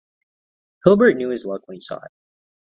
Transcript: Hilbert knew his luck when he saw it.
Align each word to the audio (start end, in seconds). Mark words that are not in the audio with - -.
Hilbert 0.83 1.13
knew 1.17 1.29
his 1.29 1.45
luck 1.45 1.67
when 1.67 1.75
he 1.75 1.81
saw 1.81 1.97
it. 1.97 2.11